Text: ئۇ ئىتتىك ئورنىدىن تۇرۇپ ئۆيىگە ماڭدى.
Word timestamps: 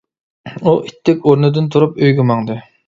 ئۇ 0.63 0.73
ئىتتىك 0.87 1.29
ئورنىدىن 1.31 1.71
تۇرۇپ 1.77 2.03
ئۆيىگە 2.03 2.29
ماڭدى. 2.33 2.61